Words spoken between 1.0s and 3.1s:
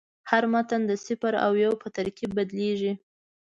صفر او یو په ترکیب بدلېږي.